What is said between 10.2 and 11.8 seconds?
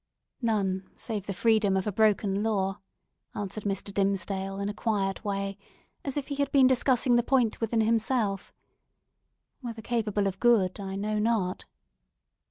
of good, I know not."